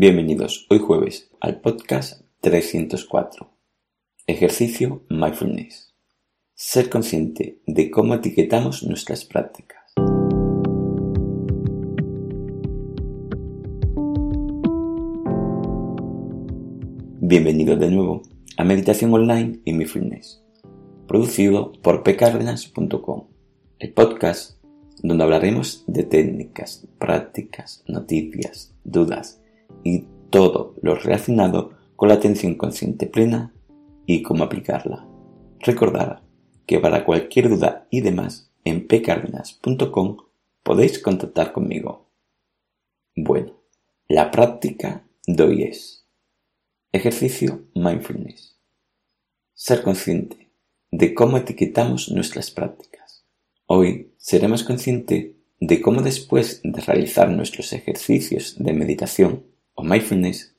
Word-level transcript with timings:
Bienvenidos 0.00 0.64
hoy 0.70 0.78
jueves 0.78 1.28
al 1.40 1.60
podcast 1.60 2.22
304. 2.42 3.50
Ejercicio 4.28 5.02
Mindfulness. 5.10 5.92
Ser 6.54 6.88
consciente 6.88 7.58
de 7.66 7.90
cómo 7.90 8.14
etiquetamos 8.14 8.84
nuestras 8.84 9.24
prácticas. 9.24 9.94
Bienvenido 17.20 17.74
de 17.74 17.90
nuevo 17.90 18.22
a 18.56 18.62
Meditación 18.62 19.12
Online 19.12 19.58
y 19.64 19.72
Mindfulness, 19.72 20.44
producido 21.08 21.72
por 21.82 22.04
pcardenas.com, 22.04 23.24
el 23.80 23.92
podcast 23.92 24.62
donde 25.02 25.24
hablaremos 25.24 25.82
de 25.88 26.04
técnicas, 26.04 26.86
prácticas, 27.00 27.82
noticias, 27.88 28.72
dudas 28.84 29.40
y 29.88 30.04
todo 30.30 30.74
lo 30.82 30.94
relacionado 30.94 31.72
con 31.96 32.08
la 32.08 32.16
atención 32.16 32.56
consciente 32.56 33.06
plena 33.06 33.54
y 34.06 34.22
cómo 34.22 34.44
aplicarla. 34.44 35.08
Recordad 35.60 36.22
que 36.66 36.78
para 36.78 37.04
cualquier 37.04 37.48
duda 37.48 37.88
y 37.90 38.02
demás 38.02 38.52
en 38.64 38.86
pcardenas.com 38.86 40.18
podéis 40.62 40.98
contactar 40.98 41.52
conmigo. 41.52 42.10
Bueno, 43.16 43.54
la 44.06 44.30
práctica 44.30 45.08
de 45.26 45.42
hoy 45.42 45.62
es 45.62 46.06
ejercicio 46.92 47.64
mindfulness. 47.74 48.58
Ser 49.54 49.82
consciente 49.82 50.50
de 50.90 51.14
cómo 51.14 51.38
etiquetamos 51.38 52.10
nuestras 52.10 52.50
prácticas. 52.50 53.24
Hoy 53.66 54.12
seremos 54.18 54.62
conscientes 54.62 55.32
de 55.60 55.80
cómo 55.80 56.02
después 56.02 56.60
de 56.62 56.80
realizar 56.82 57.30
nuestros 57.30 57.72
ejercicios 57.72 58.56
de 58.58 58.72
meditación 58.72 59.47
o 59.78 59.84
mindfulness, 59.84 60.56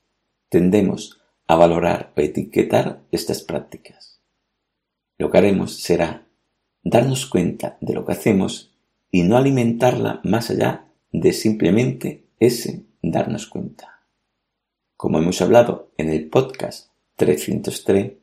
tendemos 0.47 1.19
a 1.45 1.55
valorar 1.55 2.13
o 2.15 2.21
etiquetar 2.21 3.03
estas 3.11 3.43
prácticas. 3.43 4.21
Lo 5.17 5.29
que 5.29 5.37
haremos 5.37 5.81
será 5.81 6.25
darnos 6.83 7.25
cuenta 7.25 7.77
de 7.81 7.93
lo 7.93 8.05
que 8.05 8.13
hacemos 8.13 8.73
y 9.11 9.23
no 9.23 9.35
alimentarla 9.35 10.21
más 10.23 10.51
allá 10.51 10.87
de 11.11 11.33
simplemente 11.33 12.29
ese 12.39 12.85
darnos 13.01 13.47
cuenta. 13.47 14.05
Como 14.95 15.19
hemos 15.19 15.41
hablado 15.41 15.91
en 15.97 16.09
el 16.09 16.29
podcast 16.29 16.91
303, 17.17 18.13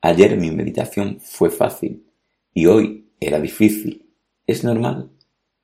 ayer 0.00 0.36
mi 0.36 0.50
meditación 0.50 1.20
fue 1.20 1.50
fácil 1.50 2.10
y 2.52 2.66
hoy 2.66 3.12
era 3.20 3.38
difícil. 3.38 4.10
¿Es 4.48 4.64
normal? 4.64 5.12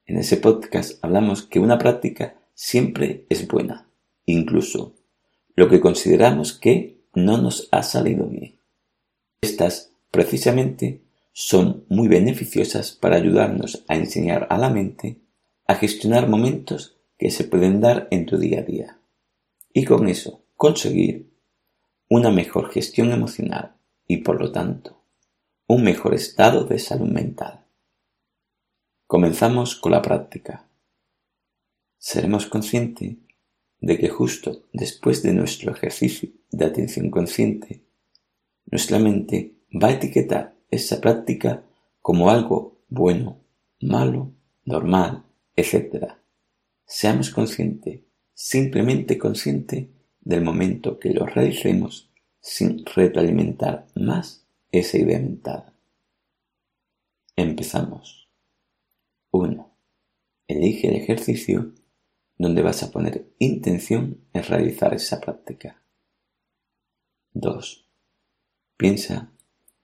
En 0.07 0.17
ese 0.19 0.37
podcast 0.37 1.03
hablamos 1.03 1.43
que 1.43 1.59
una 1.59 1.77
práctica 1.77 2.37
siempre 2.55 3.27
es 3.29 3.49
buena 3.49 3.89
incluso 4.27 4.95
lo 5.57 5.69
que 5.69 5.81
consideramos 5.81 6.53
que 6.53 7.05
no 7.15 7.39
nos 7.39 7.69
ha 7.71 7.83
salido 7.83 8.27
bien. 8.27 8.59
Estas, 9.41 9.93
precisamente, 10.11 11.03
son 11.33 11.85
muy 11.89 12.09
beneficiosas 12.09 12.93
para 12.93 13.17
ayudarnos 13.17 13.85
a 13.89 13.97
enseñar 13.97 14.47
a 14.51 14.59
la 14.59 14.71
mente 14.71 15.21
a 15.67 15.75
gestionar 15.75 16.29
momentos 16.29 16.97
que 17.19 17.31
se 17.31 17.45
pueden 17.45 17.81
dar 17.81 18.09
en 18.11 18.27
tu 18.27 18.37
día 18.39 18.61
a 18.61 18.63
día 18.63 19.01
y 19.73 19.85
con 19.85 20.09
eso 20.09 20.45
conseguir 20.57 21.33
una 22.09 22.31
mejor 22.31 22.71
gestión 22.71 23.13
emocional 23.13 23.77
y 24.07 24.19
por 24.19 24.41
lo 24.41 24.53
tanto 24.53 25.03
un 25.67 25.83
mejor 25.83 26.15
estado 26.15 26.65
de 26.65 26.79
salud 26.79 27.09
mental. 27.09 27.65
Comenzamos 29.07 29.75
con 29.77 29.93
la 29.93 30.03
práctica. 30.03 30.69
Seremos 31.99 32.47
conscientes 32.47 33.17
de 33.85 33.99
que 33.99 34.09
justo 34.09 34.63
después 34.73 35.23
de 35.23 35.35
nuestro 35.35 35.71
ejercicio 35.71 36.31
de 36.51 36.65
atención 36.65 37.11
consciente, 37.11 37.83
nuestra 38.65 38.99
mente 38.99 39.53
va 39.71 39.89
a 39.89 39.93
etiquetar 39.93 40.55
esa 40.71 41.03
práctica 41.03 41.63
como 42.01 42.31
algo 42.31 42.79
bueno, 42.89 43.37
malo, 43.83 44.33
normal, 44.65 45.25
etc. 45.55 46.13
Seamos 46.87 47.29
conscientes, 47.29 48.01
simplemente 48.33 49.19
conscientes 49.19 49.89
del 50.23 50.43
momento 50.43 50.99
que 50.99 51.11
lo 51.11 51.27
realicemos 51.27 52.11
sin 52.41 52.87
retroalimentar 52.87 53.87
más 53.95 54.47
esa 54.73 54.97
idea 54.97 55.19
mental. 55.19 55.75
Empezamos. 57.37 58.31
1. 59.31 59.77
Elige 60.49 60.89
el 60.89 60.97
ejercicio 60.97 61.75
donde 62.37 62.63
vas 62.63 62.83
a 62.83 62.91
poner 62.91 63.33
intención 63.39 64.21
en 64.33 64.43
realizar 64.45 64.95
esa 64.95 65.21
práctica. 65.21 65.83
2. 67.33 67.89
Piensa 68.77 69.33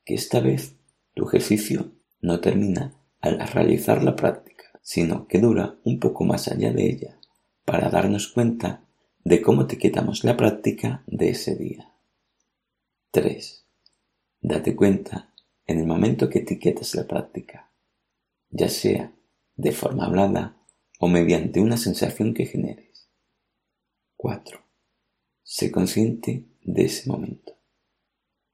que 0.05 0.15
esta 0.15 0.41
vez 0.41 0.77
tu 1.15 1.28
ejercicio 1.28 1.93
no 2.21 2.41
termina 2.41 2.94
al 3.21 3.38
realizar 3.38 4.03
la 4.03 4.16
práctica, 4.16 4.65
sino 4.83 5.27
que 5.27 5.41
dura 5.41 5.78
un 5.84 6.00
poco 6.00 6.25
más 6.25 6.49
allá 6.49 6.72
de 6.72 6.87
ella 6.87 7.21
para 7.65 7.91
darnos 7.91 8.28
cuenta 8.28 8.84
de 9.25 9.43
cómo 9.43 9.62
etiquetamos 9.62 10.25
la 10.25 10.37
práctica 10.37 11.05
de 11.06 11.31
ese 11.31 11.56
día. 11.56 11.93
3. 13.12 13.67
Date 14.41 14.75
cuenta 14.75 15.32
en 15.67 15.78
el 15.78 15.87
momento 15.87 16.28
que 16.28 16.41
etiquetas 16.41 16.94
la 16.94 17.06
práctica, 17.06 17.72
ya 18.49 18.69
sea 18.69 19.12
de 19.56 19.72
forma 19.72 20.06
hablada 20.06 20.59
o 21.03 21.09
mediante 21.09 21.61
una 21.61 21.78
sensación 21.78 22.34
que 22.34 22.44
generes. 22.44 23.09
4. 24.16 24.62
Sé 25.43 25.71
consciente 25.71 26.44
de 26.62 26.84
ese 26.84 27.09
momento. 27.09 27.56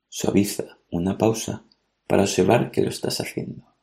Suaviza 0.08 0.78
una 0.90 1.18
pausa 1.18 1.64
para 2.06 2.22
observar 2.22 2.70
que 2.70 2.82
lo 2.82 2.88
estás 2.88 3.20
haciendo. 3.20 3.74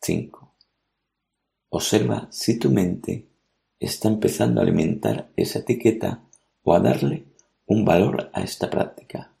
5. 0.00 0.56
Observa 1.68 2.26
si 2.32 2.58
tu 2.58 2.70
mente 2.70 3.28
está 3.78 4.08
empezando 4.08 4.60
a 4.60 4.64
alimentar 4.64 5.30
esa 5.36 5.58
etiqueta 5.58 6.24
o 6.62 6.74
a 6.74 6.80
darle 6.80 7.26
un 7.66 7.84
valor 7.84 8.30
a 8.32 8.42
esta 8.42 8.70
práctica. 8.70 9.34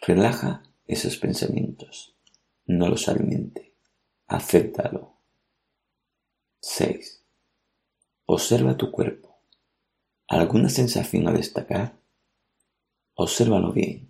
Relaja 0.00 0.62
esos 0.86 1.18
pensamientos. 1.18 2.16
No 2.64 2.88
los 2.88 3.08
alimente. 3.08 3.74
Acéptalo. 4.26 5.13
6. 6.66 7.22
Observa 8.24 8.78
tu 8.78 8.90
cuerpo. 8.90 9.38
¿Alguna 10.26 10.70
sensación 10.70 11.28
a 11.28 11.32
destacar? 11.32 12.00
Obsérvalo 13.12 13.70
bien. 13.70 14.08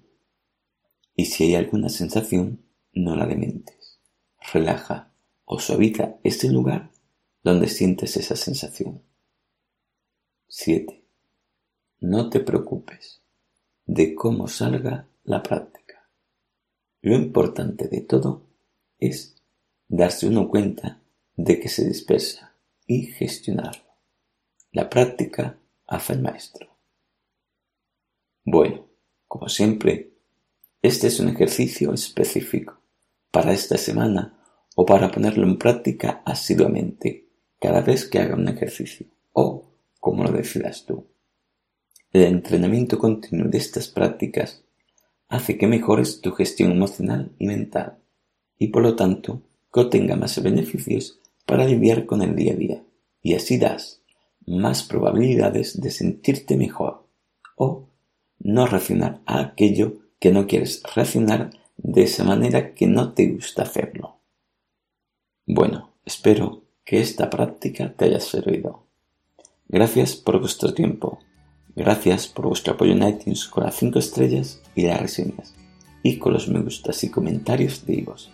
Y 1.16 1.26
si 1.26 1.44
hay 1.44 1.56
alguna 1.56 1.88
sensación, 1.88 2.64
no 2.92 3.16
la 3.16 3.26
dementes. 3.26 3.98
Relaja 4.52 5.12
o 5.44 5.58
suaviza 5.58 6.14
ese 6.22 6.48
lugar 6.48 6.92
donde 7.42 7.66
sientes 7.66 8.16
esa 8.16 8.36
sensación. 8.36 9.02
7. 10.46 11.04
No 12.00 12.30
te 12.30 12.38
preocupes 12.38 13.20
de 13.84 14.14
cómo 14.14 14.46
salga 14.46 15.08
la 15.24 15.42
práctica. 15.42 16.08
Lo 17.02 17.16
importante 17.16 17.88
de 17.88 18.00
todo 18.00 18.46
es 19.00 19.42
darse 19.88 20.28
uno 20.28 20.48
cuenta 20.48 21.00
de 21.36 21.60
que 21.60 21.68
se 21.68 21.86
dispersa 21.86 22.54
y 22.86 23.06
gestionarlo. 23.06 23.84
La 24.72 24.88
práctica 24.88 25.58
hace 25.86 26.14
el 26.14 26.22
maestro. 26.22 26.68
Bueno, 28.44 28.86
como 29.26 29.48
siempre, 29.48 30.12
este 30.82 31.06
es 31.06 31.18
un 31.18 31.28
ejercicio 31.28 31.92
específico 31.92 32.80
para 33.30 33.52
esta 33.52 33.78
semana 33.78 34.38
o 34.76 34.84
para 34.84 35.10
ponerlo 35.10 35.46
en 35.46 35.58
práctica 35.58 36.22
asiduamente 36.24 37.28
cada 37.60 37.80
vez 37.80 38.06
que 38.06 38.18
haga 38.18 38.34
un 38.34 38.48
ejercicio 38.48 39.06
o 39.32 39.70
como 39.98 40.24
lo 40.24 40.32
decidas 40.32 40.84
tú. 40.84 41.06
El 42.12 42.24
entrenamiento 42.24 42.98
continuo 42.98 43.48
de 43.48 43.58
estas 43.58 43.88
prácticas 43.88 44.62
hace 45.28 45.56
que 45.56 45.66
mejores 45.66 46.20
tu 46.20 46.32
gestión 46.32 46.72
emocional 46.72 47.32
y 47.38 47.46
mental 47.46 47.98
y 48.58 48.68
por 48.68 48.82
lo 48.82 48.94
tanto 48.94 49.42
que 49.72 49.80
obtenga 49.80 50.14
más 50.14 50.40
beneficios 50.42 51.18
para 51.46 51.66
lidiar 51.66 52.06
con 52.06 52.22
el 52.22 52.34
día 52.36 52.52
a 52.52 52.56
día 52.56 52.84
y 53.22 53.34
así 53.34 53.58
das 53.58 54.02
más 54.46 54.82
probabilidades 54.82 55.80
de 55.80 55.90
sentirte 55.90 56.56
mejor 56.56 57.06
o 57.56 57.88
no 58.38 58.66
reaccionar 58.66 59.20
a 59.26 59.40
aquello 59.40 59.94
que 60.18 60.30
no 60.30 60.46
quieres 60.46 60.82
reaccionar 60.94 61.50
de 61.76 62.02
esa 62.02 62.24
manera 62.24 62.74
que 62.74 62.86
no 62.86 63.12
te 63.12 63.28
gusta 63.28 63.62
hacerlo. 63.62 64.20
Bueno, 65.46 65.94
espero 66.04 66.64
que 66.84 67.00
esta 67.00 67.30
práctica 67.30 67.94
te 67.94 68.06
haya 68.06 68.20
servido. 68.20 68.86
Gracias 69.68 70.14
por 70.14 70.40
vuestro 70.40 70.74
tiempo. 70.74 71.18
Gracias 71.74 72.28
por 72.28 72.46
vuestro 72.46 72.74
apoyo 72.74 72.92
en 72.92 73.02
iTunes 73.02 73.46
con 73.46 73.64
las 73.64 73.76
5 73.76 73.98
estrellas 73.98 74.62
y 74.74 74.82
las 74.82 75.00
reseñas. 75.00 75.54
Y 76.02 76.18
con 76.18 76.34
los 76.34 76.48
me 76.48 76.60
gustas 76.60 77.02
y 77.02 77.10
comentarios 77.10 77.84
de 77.86 78.02
vos. 78.02 78.30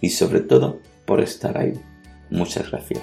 Y 0.00 0.10
sobre 0.10 0.40
todo 0.40 0.80
por 1.06 1.20
estar 1.20 1.56
ahí. 1.56 1.80
Muchas 2.34 2.70
gracias. 2.70 3.02